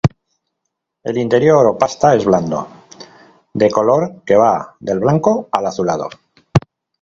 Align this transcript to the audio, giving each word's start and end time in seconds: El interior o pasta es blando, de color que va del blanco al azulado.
El 1.09 1.19
interior 1.23 1.67
o 1.67 1.77
pasta 1.77 2.15
es 2.15 2.25
blando, 2.25 2.63
de 3.53 3.69
color 3.77 4.07
que 4.25 4.35
va 4.43 4.51
del 4.89 4.99
blanco 5.05 5.35
al 5.51 5.67
azulado. 5.73 6.09